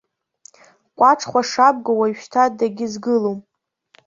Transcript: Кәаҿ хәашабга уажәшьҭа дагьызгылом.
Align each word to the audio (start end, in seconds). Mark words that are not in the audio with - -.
Кәаҿ 0.97 1.21
хәашабга 1.29 1.91
уажәшьҭа 1.99 2.43
дагьызгылом. 2.57 3.39